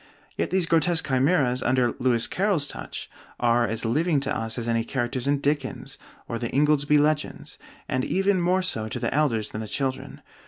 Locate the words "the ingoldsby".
6.39-6.97